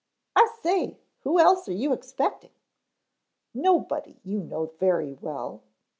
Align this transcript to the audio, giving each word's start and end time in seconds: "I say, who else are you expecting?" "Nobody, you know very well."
"I 0.35 0.47
say, 0.63 0.97
who 1.19 1.37
else 1.39 1.69
are 1.69 1.73
you 1.73 1.93
expecting?" 1.93 2.49
"Nobody, 3.53 4.19
you 4.23 4.39
know 4.39 4.71
very 4.79 5.13
well." 5.13 5.61